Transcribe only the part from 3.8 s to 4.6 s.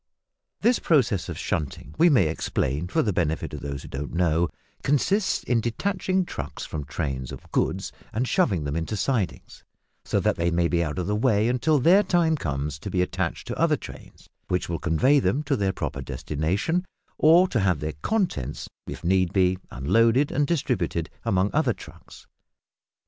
who don't know,